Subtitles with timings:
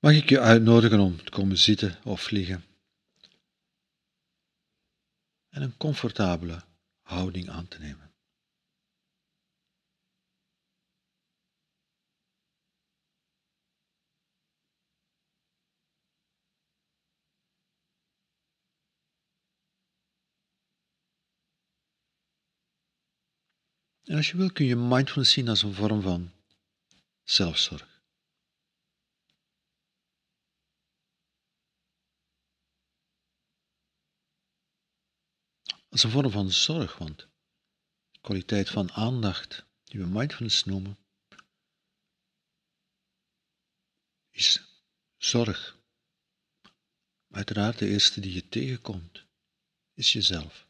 [0.00, 2.64] Mag ik je uitnodigen om te komen zitten of liggen
[5.48, 6.64] en een comfortabele
[7.00, 8.12] houding aan te nemen?
[24.04, 26.32] En als je wil kun je mindfulness zien als een vorm van
[27.22, 27.89] zelfzorg.
[35.90, 37.18] Als een vorm van zorg, want
[38.10, 40.98] de kwaliteit van aandacht die we mindfulness noemen,
[44.30, 44.62] is
[45.16, 45.78] zorg.
[47.30, 49.24] Uiteraard de eerste die je tegenkomt,
[49.94, 50.66] is jezelf.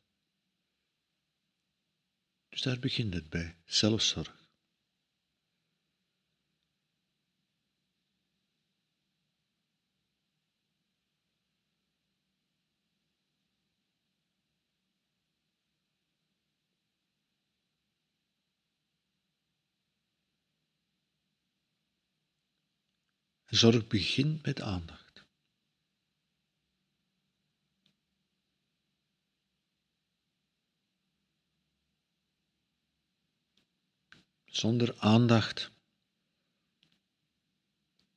[2.48, 4.39] Dus daar begint het bij, zelfzorg.
[23.51, 25.24] Zorg begint met aandacht.
[34.45, 35.71] Zonder aandacht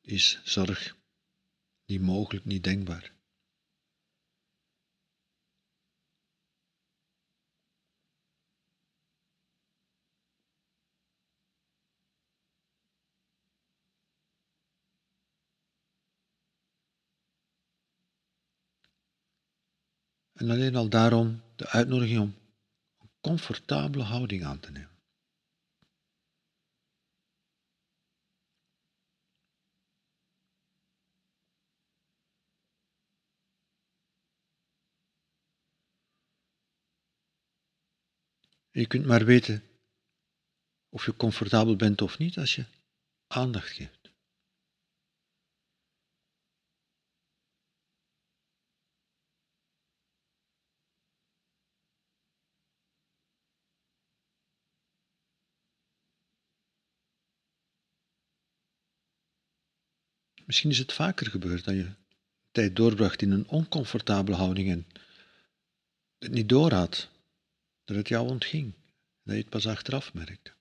[0.01, 0.97] is zorg
[1.85, 3.13] niet mogelijk, niet denkbaar.
[20.43, 22.35] En alleen al daarom de uitnodiging om
[22.99, 24.89] een comfortabele houding aan te nemen.
[38.71, 39.63] Je kunt maar weten
[40.89, 42.65] of je comfortabel bent of niet als je
[43.27, 44.02] aandacht geeft.
[60.45, 61.91] Misschien is het vaker gebeurd dat je
[62.51, 64.87] tijd doorbracht in een oncomfortabele houding en
[66.17, 67.09] het niet doorhad
[67.83, 68.73] dat het jou ontging,
[69.23, 70.51] dat je het pas achteraf merkte.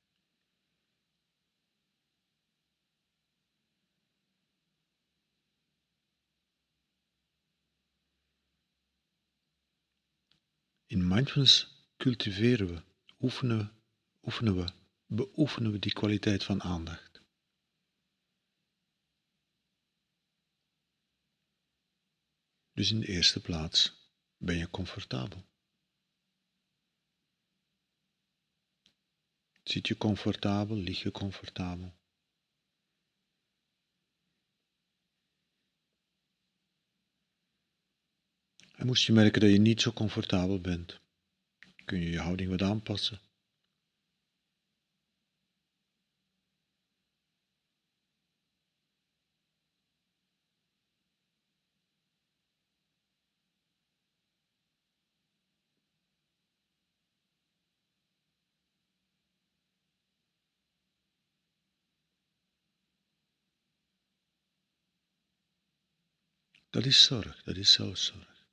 [10.87, 12.83] In mindfulness cultiveren we,
[13.21, 13.69] oefenen we,
[14.23, 14.65] oefenen we,
[15.07, 17.12] beoefenen we die kwaliteit van aandacht.
[22.83, 25.45] Dus in de eerste plaats ben je comfortabel.
[29.63, 30.77] Zit je comfortabel?
[30.77, 31.93] Lig je comfortabel?
[38.77, 41.01] En moest je merken dat je niet zo comfortabel bent,
[41.85, 43.21] kun je je houding wat aanpassen.
[66.73, 68.47] Dat is zorg, dat is zelfzorg.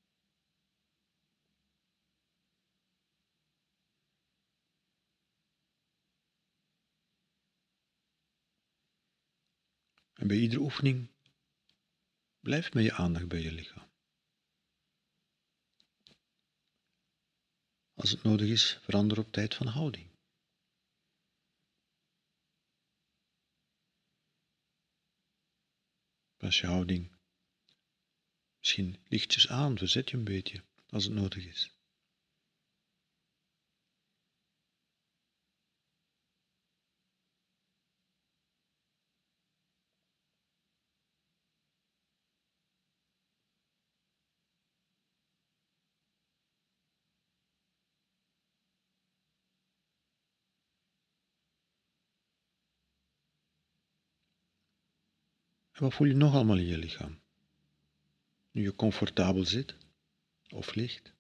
[10.13, 11.09] En bij iedere oefening
[12.39, 13.89] blijf met je aandacht bij je lichaam.
[17.93, 20.09] Als het nodig is, verander op tijd van houding.
[26.37, 27.18] Pas je houding
[28.59, 31.79] Misschien lichtjes aan, verzet je een beetje als het nodig is.
[55.79, 57.21] Wat voel je nog allemaal in je lichaam?
[58.51, 59.75] nu je comfortabel zit
[60.49, 61.13] of ligt.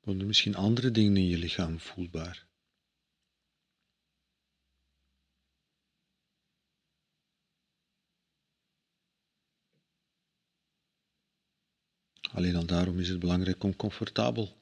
[0.00, 2.46] Worden misschien andere dingen in je lichaam voelbaar?
[12.32, 14.56] Alleen al daarom is het belangrijk om comfortabel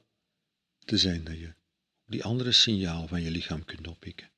[0.78, 1.54] te zijn dat je
[2.04, 4.30] die andere signaal van je lichaam kunt oppikken.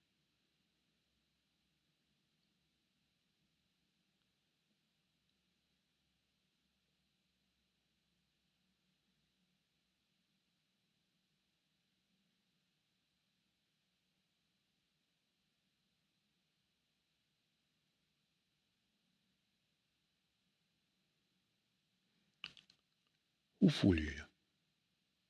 [23.62, 24.25] Hoe voel je je?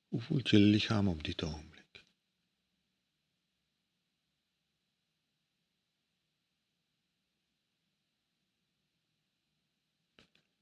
[0.09, 2.05] Hoe voelt je lichaam op dit ogenblik?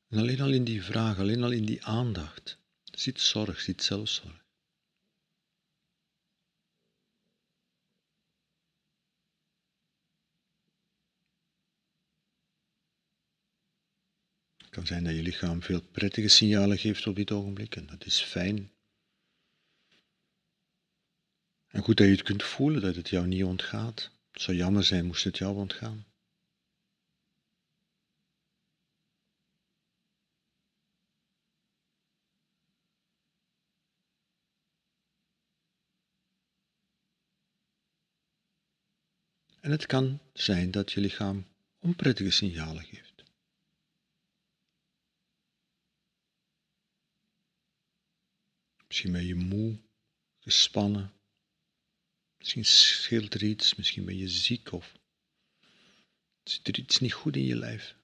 [0.09, 4.40] En alleen al in die vraag, alleen al in die aandacht, zit zorg, zit zelfzorg.
[14.71, 18.07] Het kan zijn dat je lichaam veel prettige signalen geeft op dit ogenblik en dat
[18.07, 18.73] is fijn.
[21.69, 24.11] En goed dat je het kunt voelen, dat het jou niet ontgaat.
[24.33, 26.07] Het zou jammer zijn moest het jou ontgaan.
[39.61, 41.47] En het kan zijn dat je lichaam
[41.79, 43.10] onprettige signalen geeft.
[49.01, 49.81] Misschien ben je moe,
[50.39, 51.13] gespannen.
[52.39, 54.99] Misschien scheelt er iets, misschien ben je ziek of
[56.43, 57.97] zit er iets niet goed in je lijf.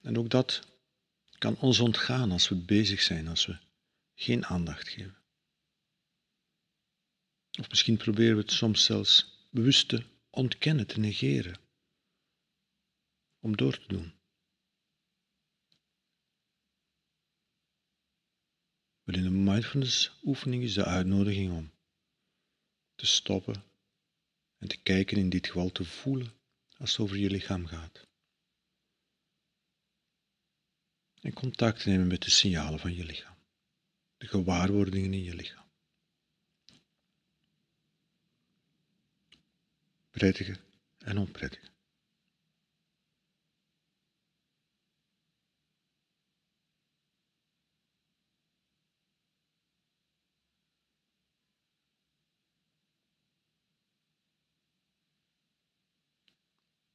[0.00, 0.66] En ook dat
[1.38, 3.58] kan ons ontgaan als we bezig zijn, als we
[4.14, 5.23] geen aandacht geven.
[7.60, 11.60] Of misschien proberen we het soms zelfs bewust te ontkennen, te negeren,
[13.40, 14.14] om door te doen.
[19.02, 21.72] Maar in een mindfulness oefening is de uitnodiging om
[22.94, 23.64] te stoppen
[24.58, 26.32] en te kijken, in dit geval te voelen
[26.76, 28.06] als het over je lichaam gaat.
[31.20, 33.36] En contact te nemen met de signalen van je lichaam,
[34.16, 35.63] de gewaarwordingen in je lichaam.
[40.14, 40.56] Prettige
[40.98, 41.72] en onprettige.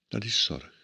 [0.07, 0.79] Dat is zorg.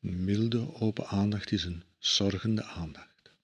[0.00, 3.34] Een milde, open aandacht is een zorgende aandacht.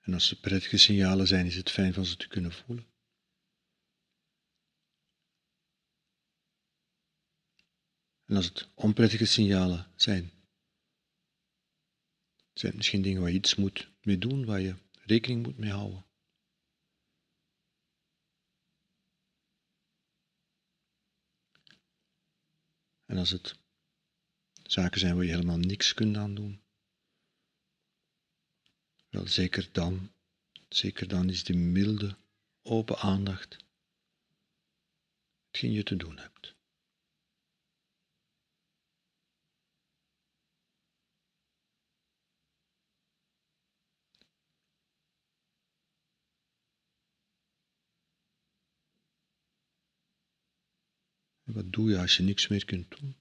[0.00, 2.86] En als ze prettige signalen zijn, is het fijn van ze te kunnen voelen.
[8.24, 10.30] En als het onprettige signalen zijn,
[12.52, 15.70] zijn het misschien dingen waar je iets moet mee doen, waar je rekening moet mee
[15.70, 16.06] houden.
[23.06, 23.58] En als het
[24.62, 26.62] zaken zijn waar je helemaal niks kunt aan doen,
[29.08, 30.12] wel zeker dan,
[30.68, 32.16] zeker dan is die milde,
[32.62, 33.56] open aandacht
[35.46, 36.53] hetgeen je te doen hebt.
[51.54, 53.16] Wat doe je als je niks meer kunt doen?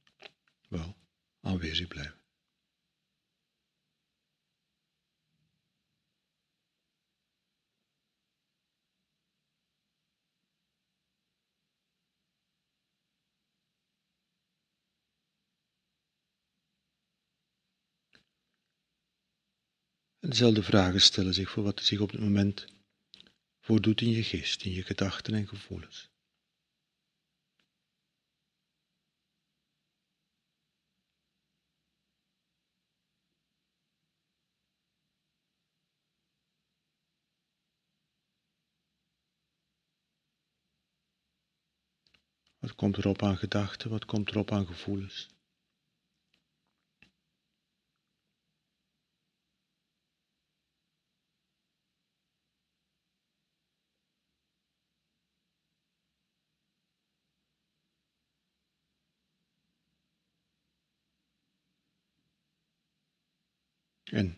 [0.68, 0.98] Wel,
[1.42, 2.22] aanwezig blijven.
[20.20, 22.66] En dezelfde vragen stellen zich voor wat er zich op het moment
[23.60, 26.13] voordoet in je geest, in je gedachten en gevoelens.
[42.64, 43.90] Wat komt erop aan gedachten?
[43.90, 45.28] Wat komt erop aan gevoelens?
[64.04, 64.38] En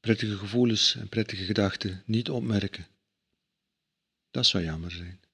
[0.00, 2.86] prettige gevoelens en prettige gedachten niet opmerken.
[4.30, 5.27] Dat zou jammer zijn.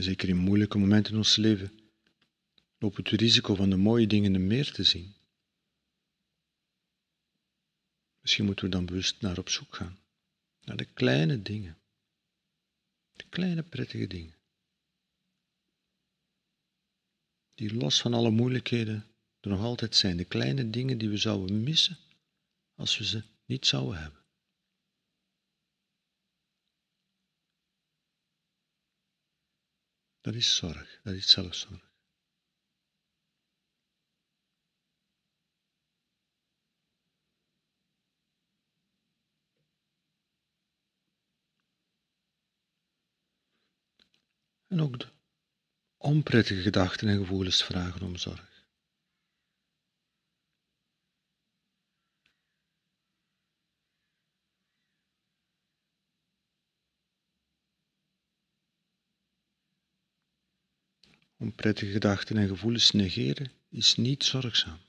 [0.00, 1.80] En zeker in moeilijke momenten in ons leven
[2.78, 5.14] lopen we het risico van de mooie dingen meer te zien.
[8.20, 9.98] Misschien moeten we dan bewust naar op zoek gaan.
[10.60, 11.78] Naar de kleine dingen.
[13.12, 14.34] De kleine prettige dingen.
[17.54, 19.06] Die los van alle moeilijkheden
[19.40, 20.16] er nog altijd zijn.
[20.16, 21.98] De kleine dingen die we zouden missen
[22.74, 24.19] als we ze niet zouden hebben.
[30.20, 31.88] Dat is zorg, dat is zelfzorg.
[44.66, 45.08] En ook de
[45.96, 48.49] onprettige gedachten en gevoelens vragen om zorg.
[61.40, 64.80] Onprettige gedachten en gevoelens negeren is niet zorgzaam.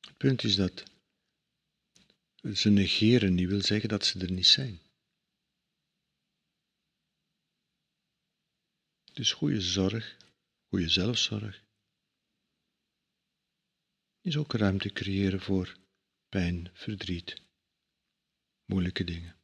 [0.00, 0.82] Het punt is dat
[2.54, 4.80] ze negeren niet wil zeggen dat ze er niet zijn.
[9.12, 10.16] Dus goede zorg,
[10.68, 11.62] goede zelfzorg,
[14.20, 15.76] is ook ruimte creëren voor
[16.28, 17.42] pijn, verdriet,
[18.64, 19.42] moeilijke dingen.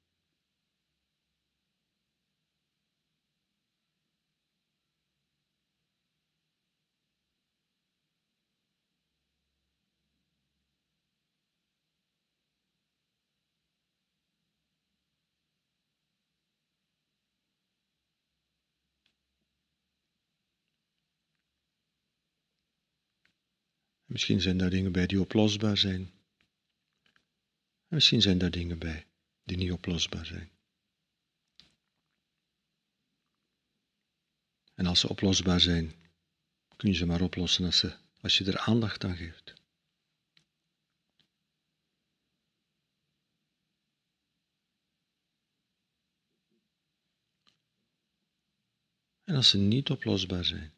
[24.10, 26.12] Misschien zijn daar dingen bij die oplosbaar zijn.
[27.88, 29.06] En misschien zijn daar dingen bij
[29.44, 30.50] die niet oplosbaar zijn.
[34.74, 35.94] En als ze oplosbaar zijn,
[36.76, 39.54] kun je ze maar oplossen als, ze, als je er aandacht aan geeft.
[49.24, 50.72] En als ze niet oplosbaar zijn,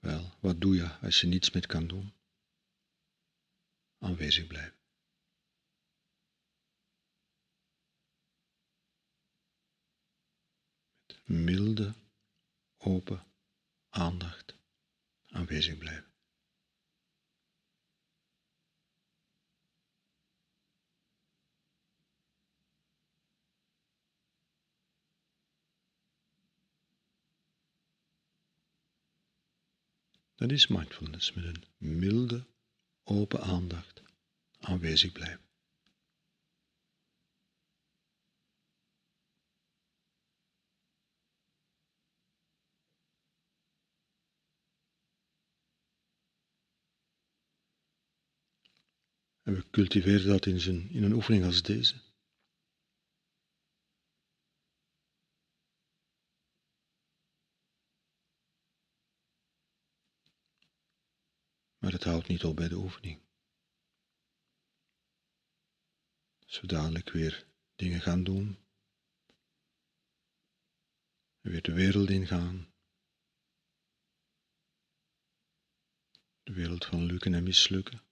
[0.00, 2.12] Wel, wat doe je als je niets meer kan doen?
[3.98, 4.78] Aanwezig blijven.
[11.24, 11.94] Met milde,
[12.78, 13.26] open
[13.88, 14.58] aandacht
[15.26, 16.09] aanwezig blijven.
[30.40, 32.46] Dat is mindfulness met een milde,
[33.04, 34.02] open aandacht
[34.58, 35.48] aanwezig blijven.
[49.42, 52.09] En we cultiveren dat in, zijn, in een oefening als deze.
[61.90, 63.22] Maar het houdt niet op bij de oefening.
[66.46, 68.58] Als we dadelijk weer dingen gaan doen,
[71.40, 72.72] weer de wereld ingaan,
[76.42, 78.02] de wereld van lukken en mislukken.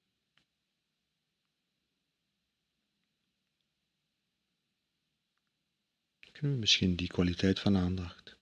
[6.32, 8.38] Kunnen we misschien die kwaliteit van aandacht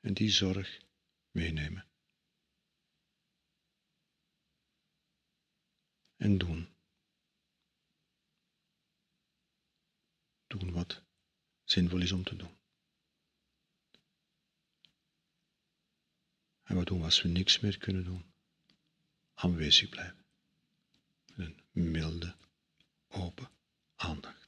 [0.00, 0.80] en die zorg
[1.30, 1.93] meenemen?
[6.24, 6.68] En doen.
[10.46, 11.02] Doen wat
[11.64, 12.56] zinvol is om te doen.
[16.62, 18.32] En wat doen als we niks meer kunnen doen?
[19.34, 20.24] Aanwezig blijven.
[21.36, 22.36] Een milde,
[23.08, 23.50] open
[23.94, 24.43] aandacht.